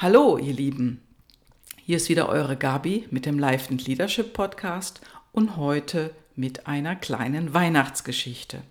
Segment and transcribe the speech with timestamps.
[0.00, 1.00] Hallo, ihr Lieben.
[1.84, 5.00] Hier ist wieder eure Gabi mit dem Life and Leadership Podcast
[5.32, 8.62] und heute mit einer kleinen Weihnachtsgeschichte.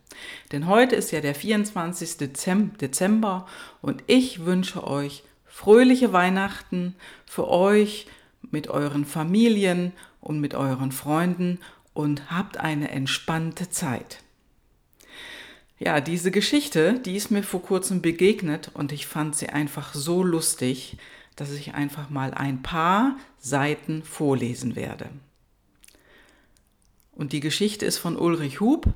[0.53, 2.31] Denn heute ist ja der 24.
[2.79, 3.45] Dezember
[3.81, 6.95] und ich wünsche euch fröhliche Weihnachten
[7.25, 8.07] für euch
[8.49, 9.91] mit euren Familien
[10.21, 11.59] und mit euren Freunden
[11.93, 14.19] und habt eine entspannte Zeit.
[15.77, 20.23] Ja, diese Geschichte, die ist mir vor kurzem begegnet und ich fand sie einfach so
[20.23, 20.97] lustig,
[21.37, 25.09] dass ich einfach mal ein paar Seiten vorlesen werde.
[27.13, 28.93] Und die Geschichte ist von Ulrich Hub,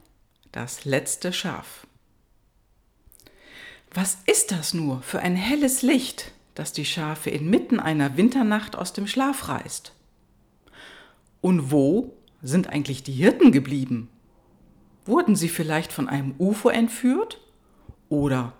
[0.52, 1.88] das letzte Schaf.
[3.94, 8.92] Was ist das nur für ein helles Licht, das die Schafe inmitten einer Winternacht aus
[8.92, 9.94] dem Schlaf reißt?
[11.42, 14.10] Und wo sind eigentlich die Hirten geblieben?
[15.06, 17.40] Wurden sie vielleicht von einem UFO entführt?
[18.10, 18.54] Oder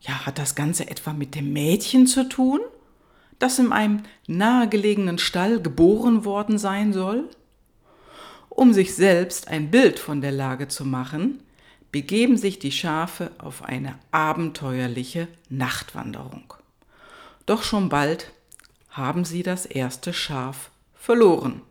[0.00, 2.60] ja, hat das Ganze etwa mit dem Mädchen zu tun?
[3.38, 7.28] Das in einem nahegelegenen Stall geboren worden sein soll?
[8.48, 11.40] Um sich selbst ein Bild von der Lage zu machen,
[11.92, 16.54] begeben sich die Schafe auf eine abenteuerliche Nachtwanderung.
[17.44, 18.32] Doch schon bald
[18.90, 21.62] haben sie das erste Schaf verloren.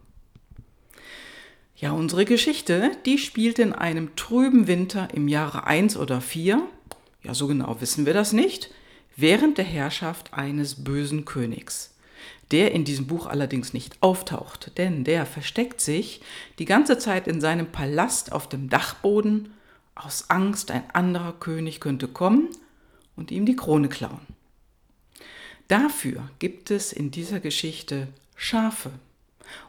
[1.75, 6.61] Ja, unsere Geschichte, die spielt in einem trüben Winter im Jahre 1 oder 4,
[7.23, 8.71] ja, so genau wissen wir das nicht,
[9.15, 11.95] während der Herrschaft eines bösen Königs,
[12.51, 16.21] der in diesem Buch allerdings nicht auftaucht, denn der versteckt sich
[16.59, 19.53] die ganze Zeit in seinem Palast auf dem Dachboden,
[19.95, 22.49] aus Angst, ein anderer König könnte kommen
[23.15, 24.25] und ihm die Krone klauen.
[25.67, 28.91] Dafür gibt es in dieser Geschichte Schafe,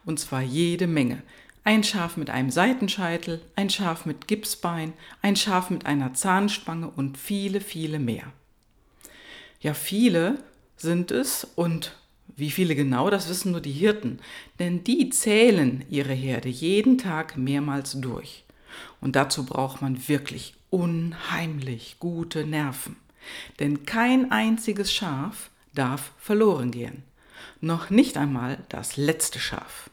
[0.05, 1.23] und zwar jede Menge.
[1.65, 7.17] Ein Schaf mit einem Seitenscheitel, ein Schaf mit Gipsbein, ein Schaf mit einer Zahnspange und
[7.19, 8.33] viele, viele mehr.
[9.61, 10.39] Ja, viele
[10.77, 11.97] sind es und
[12.37, 14.19] wie viele genau, das wissen nur die Hirten,
[14.59, 18.45] denn die zählen ihre Herde jeden Tag mehrmals durch.
[19.01, 22.97] Und dazu braucht man wirklich unheimlich gute Nerven.
[23.59, 27.05] Denn kein einziges Schaf darf verloren gehen.
[27.61, 29.91] Noch nicht einmal das letzte Schaf.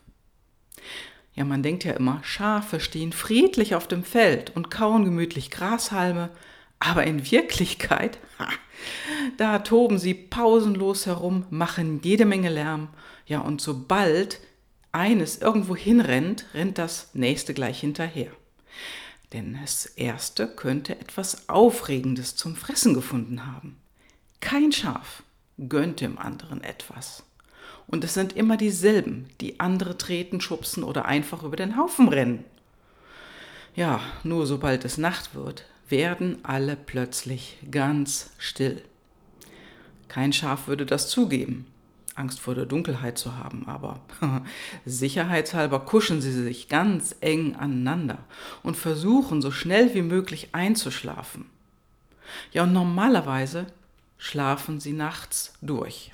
[1.35, 6.29] Ja, man denkt ja immer, Schafe stehen friedlich auf dem Feld und kauen gemütlich Grashalme,
[6.83, 8.49] aber in Wirklichkeit, ha,
[9.38, 12.89] da toben sie pausenlos herum, machen jede Menge Lärm.
[13.25, 14.39] Ja, und sobald
[14.91, 18.31] eines irgendwo hinrennt, rennt das nächste gleich hinterher.
[19.31, 23.77] Denn das erste könnte etwas Aufregendes zum Fressen gefunden haben.
[24.41, 25.23] Kein Schaf
[25.57, 27.23] gönnt dem anderen etwas.
[27.88, 32.43] Und es sind immer dieselben, die andere treten, schubsen oder einfach über den Haufen rennen.
[33.75, 38.81] Ja, nur sobald es Nacht wird, werden alle plötzlich ganz still.
[40.07, 41.67] Kein Schaf würde das zugeben,
[42.15, 44.01] Angst vor der Dunkelheit zu haben, aber
[44.85, 48.17] sicherheitshalber kuschen sie sich ganz eng aneinander
[48.63, 51.45] und versuchen so schnell wie möglich einzuschlafen.
[52.53, 53.67] Ja, und normalerweise
[54.17, 56.11] schlafen sie nachts durch.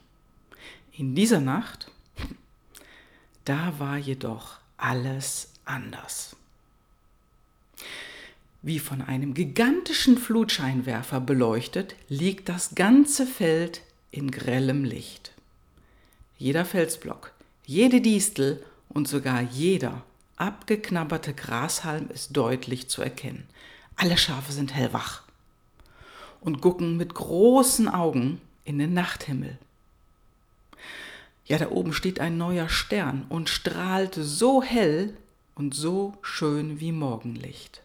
[0.92, 1.90] In dieser Nacht,
[3.46, 6.36] da war jedoch alles anders.
[8.62, 13.82] Wie von einem gigantischen Flutscheinwerfer beleuchtet, liegt das ganze Feld
[14.12, 15.32] in grellem Licht.
[16.38, 17.32] Jeder Felsblock,
[17.66, 20.04] jede Distel und sogar jeder
[20.36, 23.48] abgeknabberte Grashalm ist deutlich zu erkennen.
[23.96, 25.24] Alle Schafe sind hellwach
[26.42, 29.58] und gucken mit großen Augen in den Nachthimmel.
[31.46, 35.16] Ja, da oben steht ein neuer Stern und strahlt so hell
[35.56, 37.82] und so schön wie Morgenlicht.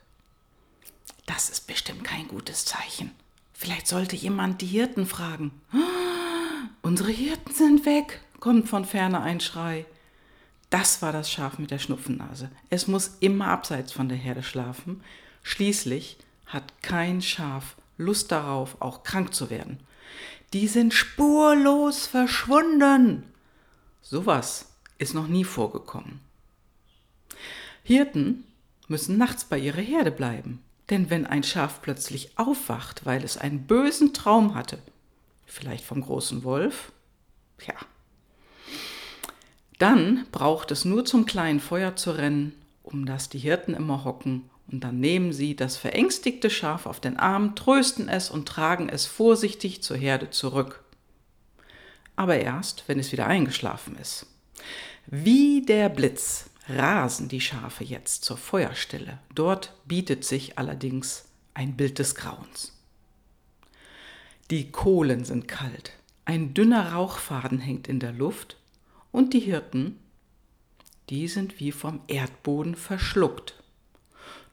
[1.27, 3.11] Das ist bestimmt kein gutes Zeichen.
[3.53, 5.53] Vielleicht sollte jemand die Hirten fragen.
[6.83, 9.87] Unsere Hirten sind weg, kommt von ferne ein Schrei.
[10.71, 12.51] Das war das Schaf mit der Schnupfennase.
[12.69, 15.03] Es muss immer abseits von der Herde schlafen.
[15.43, 19.79] Schließlich hat kein Schaf Lust darauf, auch krank zu werden.
[20.53, 23.25] Die sind spurlos verschwunden.
[24.03, 26.21] Sowas ist noch nie vorgekommen.
[27.82, 28.44] Hirten
[28.88, 30.62] müssen nachts bei ihrer Herde bleiben.
[30.91, 34.79] Denn wenn ein Schaf plötzlich aufwacht, weil es einen bösen Traum hatte,
[35.47, 36.93] vielleicht vom großen Wolf,
[37.67, 37.75] ja,
[39.79, 44.49] dann braucht es nur zum kleinen Feuer zu rennen, um das die Hirten immer hocken,
[44.71, 49.05] und dann nehmen sie das verängstigte Schaf auf den Arm, trösten es und tragen es
[49.05, 50.83] vorsichtig zur Herde zurück.
[52.17, 54.27] Aber erst, wenn es wieder eingeschlafen ist.
[55.07, 59.19] Wie der Blitz rasen die Schafe jetzt zur Feuerstelle.
[59.34, 62.72] Dort bietet sich allerdings ein Bild des Grauens.
[64.50, 65.93] Die Kohlen sind kalt,
[66.26, 68.56] Ein dünner Rauchfaden hängt in der Luft
[69.12, 69.99] und die Hirten,
[71.11, 73.62] die sind wie vom Erdboden verschluckt.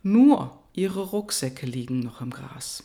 [0.04, 2.84] Nur ihre Rucksäcke liegen noch im Gras.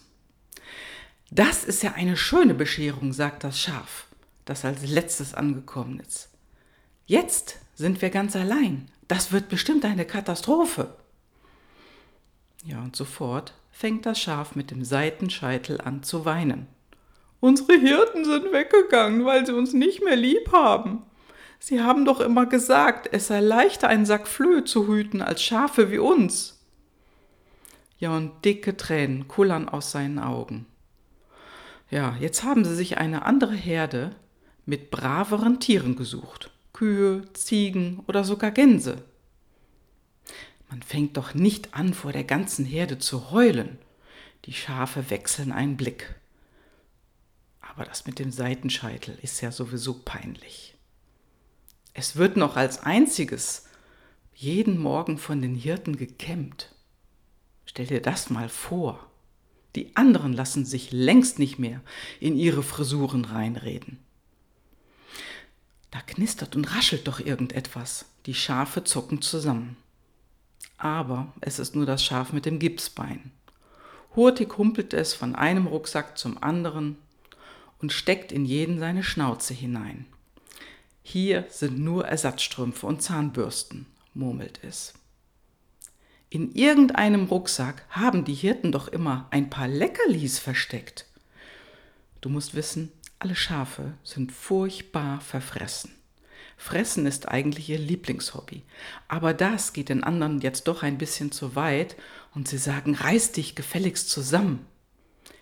[1.31, 4.07] Das ist ja eine schöne Bescherung, sagt das Schaf,
[4.45, 6.29] das als letztes angekommen ist.
[7.07, 8.91] Jetzt sind wir ganz allein.
[9.07, 10.97] Das wird bestimmt eine Katastrophe.
[12.65, 16.67] Ja, und sofort fängt das Schaf mit dem Seitenscheitel an zu weinen.
[17.39, 21.03] Unsere Hirten sind weggegangen, weil sie uns nicht mehr lieb haben.
[21.61, 25.91] Sie haben doch immer gesagt, es sei leichter, einen Sack Flöhe zu hüten, als Schafe
[25.91, 26.65] wie uns.
[27.99, 30.67] Ja, und dicke Tränen kullern aus seinen Augen.
[31.91, 34.17] Ja, jetzt haben sie sich eine andere Herde
[34.65, 36.51] mit braveren Tieren gesucht.
[36.77, 39.03] Kühe, Ziegen oder sogar Gänse.
[40.69, 43.79] Man fängt doch nicht an, vor der ganzen Herde zu heulen.
[44.45, 46.17] Die Schafe wechseln einen Blick.
[47.63, 50.75] Aber das mit dem Seitenscheitel ist ja sowieso peinlich.
[51.95, 53.65] Es wird noch als einziges
[54.35, 56.75] jeden Morgen von den Hirten gekämmt.
[57.65, 59.11] Stell dir das mal vor.
[59.77, 61.81] Die anderen lassen sich längst nicht mehr
[62.21, 63.99] in ihre Frisuren reinreden.
[65.91, 68.07] Da knistert und raschelt doch irgendetwas.
[68.27, 69.77] Die Schafe zucken zusammen.
[70.79, 73.31] Aber es ist nur das Schaf mit dem Gipsbein.
[74.15, 76.97] Hurtig humpelt es von einem Rucksack zum anderen
[77.79, 80.07] und steckt in jeden seine Schnauze hinein.
[81.03, 84.95] Hier sind nur Ersatzstrümpfe und Zahnbürsten, murmelt es.
[86.31, 91.07] In irgendeinem Rucksack haben die Hirten doch immer ein paar Leckerlis versteckt.
[92.21, 95.93] Du musst wissen, alle Schafe sind furchtbar verfressen.
[96.57, 98.63] Fressen ist eigentlich ihr Lieblingshobby.
[99.09, 101.97] Aber das geht den anderen jetzt doch ein bisschen zu weit
[102.35, 104.67] und sie sagen, reiß dich gefälligst zusammen.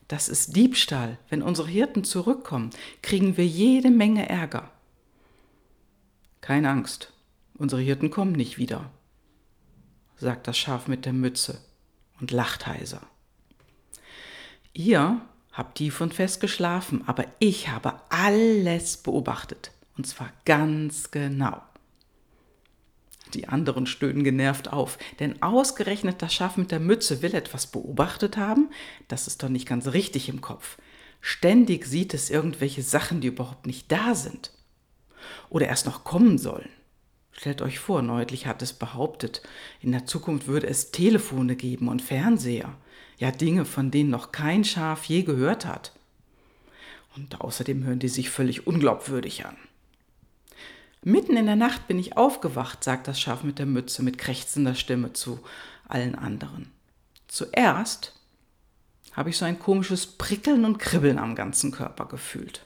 [0.09, 1.19] Das ist Diebstahl.
[1.29, 2.71] Wenn unsere Hirten zurückkommen,
[3.03, 4.71] kriegen wir jede Menge Ärger.
[6.41, 7.13] Keine Angst,
[7.57, 8.91] unsere Hirten kommen nicht wieder,
[10.17, 11.59] sagt das Schaf mit der Mütze
[12.21, 13.01] und lacht heiser.
[14.75, 15.23] Ihr
[15.55, 19.71] habt tief und fest geschlafen, aber ich habe alles beobachtet.
[19.97, 21.63] Und zwar ganz genau.
[23.33, 28.37] Die anderen stöhnen genervt auf, denn ausgerechnet das Schaf mit der Mütze will etwas beobachtet
[28.37, 28.71] haben.
[29.09, 30.77] Das ist doch nicht ganz richtig im Kopf.
[31.21, 34.53] Ständig sieht es irgendwelche Sachen, die überhaupt nicht da sind.
[35.49, 36.69] Oder erst noch kommen sollen.
[37.37, 39.43] Stellt euch vor, neulich hat es behauptet,
[39.81, 42.75] in der Zukunft würde es Telefone geben und Fernseher.
[43.19, 45.93] Ja, Dinge, von denen noch kein Schaf je gehört hat.
[47.17, 49.57] Und außerdem hören die sich völlig unglaubwürdig an.
[51.03, 54.75] Mitten in der Nacht bin ich aufgewacht, sagt das Schaf mit der Mütze mit krächzender
[54.75, 55.41] Stimme zu
[55.87, 56.71] allen anderen.
[57.29, 58.15] Zuerst
[59.13, 62.65] habe ich so ein komisches Prickeln und Kribbeln am ganzen Körper gefühlt.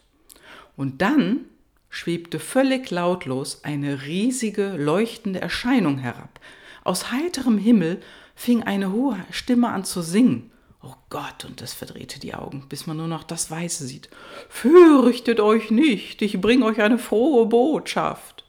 [0.76, 1.46] Und dann
[1.90, 6.40] schwebte völlig lautlos eine riesige, leuchtende Erscheinung herab.
[6.84, 8.00] Aus heiterem Himmel
[8.34, 10.50] fing eine hohe Stimme an zu singen.
[10.82, 14.08] Oh Gott, und es verdrehte die Augen, bis man nur noch das Weiße sieht.
[14.48, 18.44] Fürchtet euch nicht, ich bringe euch eine frohe Botschaft.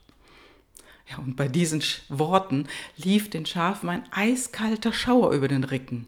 [1.10, 6.06] Ja, und bei diesen Worten lief den Schafen ein eiskalter Schauer über den Ricken.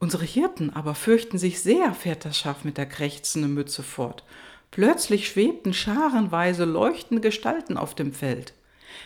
[0.00, 4.24] Unsere Hirten aber fürchten sich sehr, fährt das Schaf mit der krächzenden Mütze fort.
[4.72, 8.54] Plötzlich schwebten scharenweise leuchtende Gestalten auf dem Feld.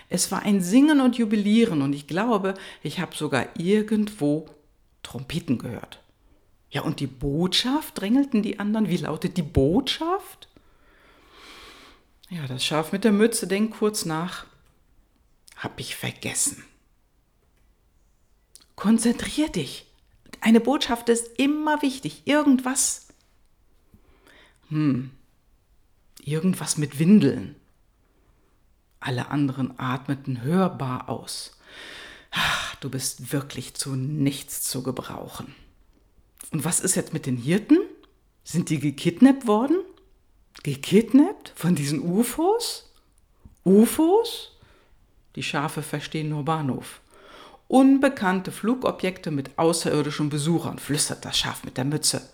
[0.09, 4.47] Es war ein Singen und Jubilieren und ich glaube, ich habe sogar irgendwo
[5.03, 6.01] Trompeten gehört.
[6.71, 8.89] Ja, und die Botschaft, drängelten die anderen.
[8.89, 10.49] Wie lautet die Botschaft?
[12.29, 14.47] Ja, das Schaf mit der Mütze denkt kurz nach.
[15.57, 16.65] Hab ich vergessen.
[18.77, 19.87] Konzentrier dich.
[20.41, 22.23] Eine Botschaft ist immer wichtig.
[22.27, 23.09] Irgendwas.
[24.69, 25.11] Hm.
[26.27, 27.55] Irgendwas mit Windeln.
[28.99, 31.57] Alle anderen atmeten hörbar aus.
[32.33, 35.55] Ach, du bist wirklich zu nichts zu gebrauchen.
[36.51, 37.79] Und was ist jetzt mit den Hirten?
[38.43, 39.77] Sind die gekidnappt worden?
[40.65, 42.91] Gekidnappt von diesen UFOs?
[43.65, 44.51] UFOs?
[45.37, 47.03] Die Schafe verstehen nur Bahnhof.
[47.69, 52.29] Unbekannte Flugobjekte mit außerirdischen Besuchern, flüstert das Schaf mit der Mütze.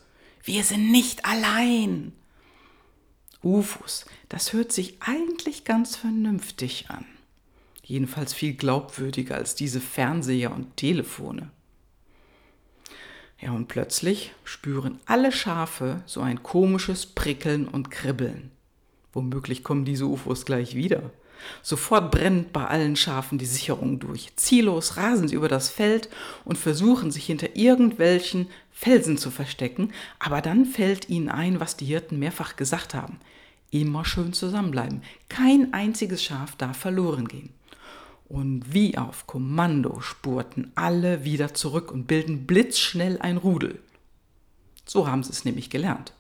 [0.44, 2.14] Wir sind nicht allein.
[3.42, 7.04] UFOs, das hört sich eigentlich ganz vernünftig an.
[7.82, 11.50] Jedenfalls viel glaubwürdiger als diese Fernseher und Telefone.
[13.40, 18.52] Ja, und plötzlich spüren alle Schafe so ein komisches Prickeln und Kribbeln.
[19.12, 21.10] Womöglich kommen diese UFOs gleich wieder.
[21.62, 24.34] Sofort brennt bei allen Schafen die Sicherung durch.
[24.36, 26.08] Ziellos rasen sie über das Feld
[26.44, 31.86] und versuchen sich hinter irgendwelchen Felsen zu verstecken, aber dann fällt ihnen ein, was die
[31.86, 33.18] Hirten mehrfach gesagt haben.
[33.70, 35.02] immer schön zusammenbleiben.
[35.30, 37.50] Kein einziges Schaf darf verloren gehen.
[38.28, 43.78] Und wie auf Kommando spurten alle wieder zurück und bilden blitzschnell ein Rudel.
[44.84, 46.12] So haben sie es nämlich gelernt.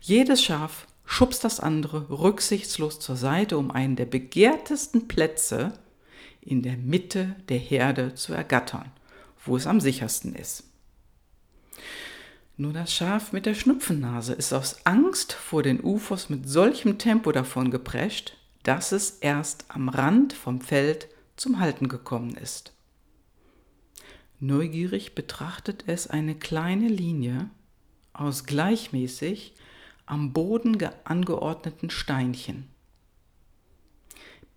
[0.00, 5.74] Jedes Schaf schubst das andere rücksichtslos zur Seite, um einen der begehrtesten Plätze
[6.40, 8.90] in der Mitte der Herde zu ergattern,
[9.44, 10.64] wo es am sichersten ist.
[12.56, 17.30] Nur das Schaf mit der Schnupfennase ist aus Angst vor den Ufos mit solchem Tempo
[17.30, 22.72] davon geprescht, dass es erst am Rand vom Feld zum Halten gekommen ist.
[24.40, 27.50] Neugierig betrachtet es eine kleine Linie
[28.14, 29.54] aus gleichmäßig
[30.06, 32.68] am Boden angeordneten Steinchen.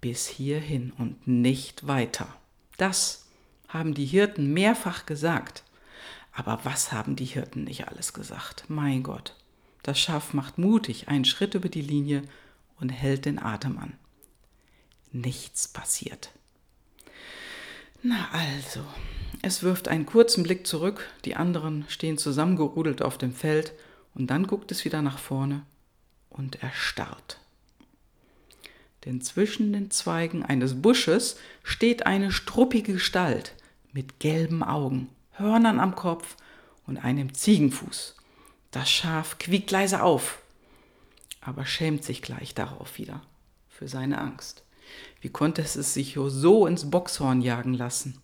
[0.02, 2.28] Bis hierhin und nicht weiter.
[2.78, 3.28] Das
[3.68, 5.64] haben die Hirten mehrfach gesagt.
[6.32, 8.66] Aber was haben die Hirten nicht alles gesagt?
[8.68, 9.36] Mein Gott.
[9.84, 12.24] Das Schaf macht mutig einen Schritt über die Linie
[12.80, 13.94] und hält den Atem an.
[15.12, 16.32] Nichts passiert.
[18.02, 18.82] Na also,
[19.42, 23.74] es wirft einen kurzen Blick zurück, die anderen stehen zusammengerudelt auf dem Feld
[24.16, 25.62] und dann guckt es wieder nach vorne
[26.30, 27.40] und erstarrt.
[29.06, 33.54] Denn zwischen den Zweigen eines Busches steht eine struppige Gestalt
[33.94, 36.36] mit gelben Augen, Hörnern am Kopf
[36.88, 38.16] und einem Ziegenfuß.
[38.72, 40.40] Das Schaf quiekt leise auf,
[41.40, 43.22] aber schämt sich gleich darauf wieder
[43.70, 44.64] für seine Angst.
[45.22, 48.22] Wie konnte es sich so ins Boxhorn jagen lassen?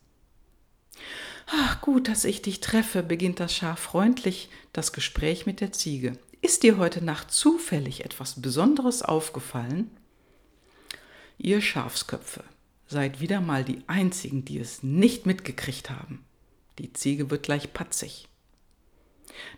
[1.53, 6.17] Ach, gut, dass ich dich treffe, beginnt das Schaf freundlich das Gespräch mit der Ziege.
[6.41, 9.91] Ist dir heute Nacht zufällig etwas Besonderes aufgefallen?
[11.37, 12.45] Ihr Schafsköpfe
[12.87, 16.23] seid wieder mal die einzigen, die es nicht mitgekriegt haben.
[16.79, 18.29] Die Ziege wird gleich patzig.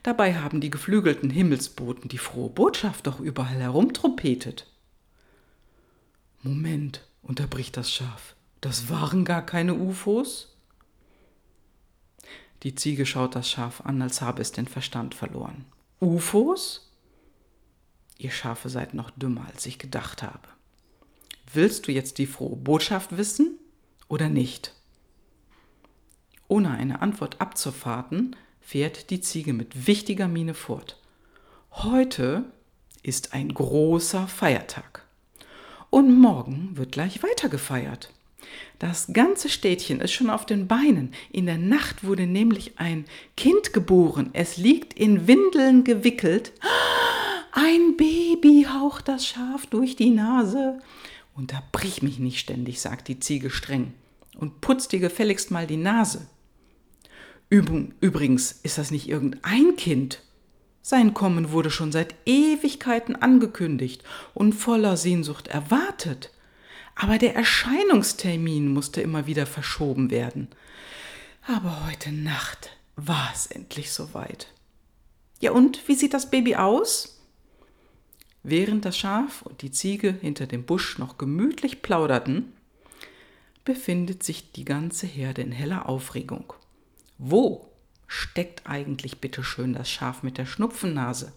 [0.01, 4.67] Dabei haben die geflügelten Himmelsboten die frohe Botschaft doch überall herumtrompetet.
[6.41, 8.35] Moment, unterbricht das Schaf.
[8.61, 10.52] Das waren gar keine UFOs?
[12.63, 15.65] Die Ziege schaut das Schaf an, als habe es den Verstand verloren.
[15.99, 16.91] UFOs?
[18.17, 20.47] Ihr Schafe seid noch dümmer, als ich gedacht habe.
[21.51, 23.57] Willst du jetzt die frohe Botschaft wissen
[24.07, 24.73] oder nicht?
[26.47, 30.99] Ohne eine Antwort abzuwarten, fährt die Ziege mit wichtiger Miene fort.
[31.71, 32.45] Heute
[33.01, 35.05] ist ein großer Feiertag.
[35.89, 38.13] Und morgen wird gleich weiter gefeiert.
[38.79, 41.13] Das ganze Städtchen ist schon auf den Beinen.
[41.31, 43.05] In der Nacht wurde nämlich ein
[43.37, 44.29] Kind geboren.
[44.33, 46.51] Es liegt in Windeln gewickelt.
[47.51, 50.79] Ein Baby haucht das Schaf durch die Nase.
[51.35, 53.93] Unterbrich mich nicht ständig, sagt die Ziege streng,
[54.37, 56.27] und putz dir gefälligst mal die Nase.
[57.49, 60.21] Übrigens ist das nicht irgendein Kind.
[60.81, 66.31] Sein Kommen wurde schon seit Ewigkeiten angekündigt und voller Sehnsucht erwartet
[66.95, 70.47] aber der Erscheinungstermin musste immer wieder verschoben werden.
[71.45, 74.47] Aber heute Nacht war es endlich soweit.
[75.39, 77.19] Ja und, wie sieht das Baby aus?
[78.43, 82.53] Während das Schaf und die Ziege hinter dem Busch noch gemütlich plauderten,
[83.65, 86.53] befindet sich die ganze Herde in heller Aufregung.
[87.17, 87.69] Wo
[88.07, 91.31] steckt eigentlich bitteschön das Schaf mit der Schnupfennase?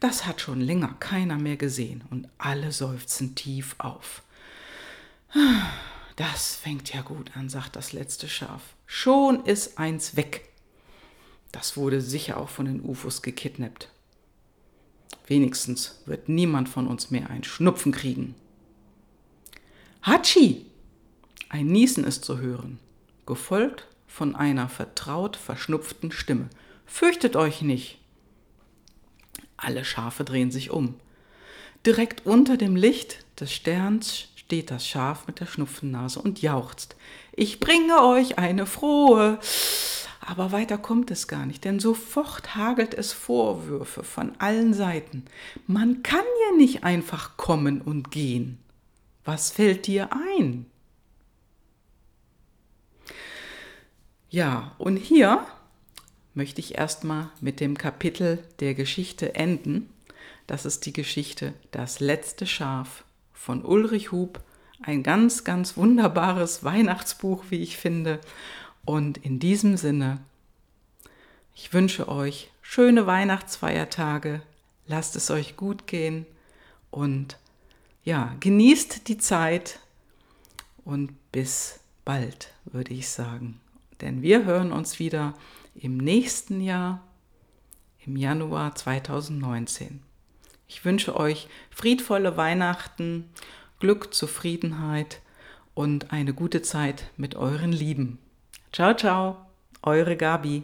[0.00, 4.22] Das hat schon länger keiner mehr gesehen und alle seufzen tief auf.
[6.16, 8.62] Das fängt ja gut an, sagt das letzte Schaf.
[8.86, 10.48] Schon ist eins weg.
[11.52, 13.88] Das wurde sicher auch von den UFOs gekidnappt.
[15.26, 18.34] Wenigstens wird niemand von uns mehr einen Schnupfen kriegen.
[20.02, 20.66] Hatschi!
[21.48, 22.78] Ein Niesen ist zu hören,
[23.26, 26.48] gefolgt von einer vertraut verschnupften Stimme.
[26.86, 27.98] Fürchtet euch nicht!
[29.56, 30.94] Alle Schafe drehen sich um.
[31.86, 36.94] Direkt unter dem Licht des Sterns steht das Schaf mit der Schnupfennase und jauchzt.
[37.34, 39.38] Ich bringe euch eine frohe.
[40.20, 45.24] Aber weiter kommt es gar nicht, denn sofort hagelt es Vorwürfe von allen Seiten.
[45.66, 48.58] Man kann ja nicht einfach kommen und gehen.
[49.24, 50.66] Was fällt dir ein?
[54.28, 55.46] Ja, und hier
[56.34, 59.88] möchte ich erstmal mit dem Kapitel der Geschichte enden.
[60.46, 63.04] Das ist die Geschichte Das letzte Schaf
[63.42, 64.40] von Ulrich Hub.
[64.82, 68.20] Ein ganz, ganz wunderbares Weihnachtsbuch, wie ich finde.
[68.84, 70.20] Und in diesem Sinne,
[71.52, 74.42] ich wünsche euch schöne Weihnachtsfeiertage.
[74.86, 76.24] Lasst es euch gut gehen
[76.92, 77.36] und
[78.04, 79.80] ja, genießt die Zeit
[80.84, 83.60] und bis bald, würde ich sagen.
[84.00, 85.34] Denn wir hören uns wieder
[85.74, 87.02] im nächsten Jahr,
[88.06, 90.11] im Januar 2019.
[90.74, 93.28] Ich wünsche euch friedvolle Weihnachten,
[93.78, 95.20] Glück, Zufriedenheit
[95.74, 98.18] und eine gute Zeit mit euren Lieben.
[98.72, 99.36] Ciao, ciao,
[99.82, 100.62] eure Gabi.